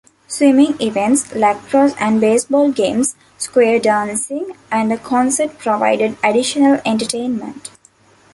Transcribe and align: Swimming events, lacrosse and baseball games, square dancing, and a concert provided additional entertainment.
Swimming 0.27 0.81
events, 0.81 1.31
lacrosse 1.35 1.93
and 1.99 2.19
baseball 2.19 2.71
games, 2.71 3.13
square 3.37 3.77
dancing, 3.79 4.49
and 4.71 4.91
a 4.91 4.97
concert 4.97 5.59
provided 5.59 6.17
additional 6.23 6.81
entertainment. 6.85 7.69